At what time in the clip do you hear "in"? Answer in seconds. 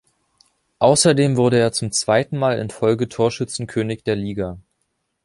2.57-2.71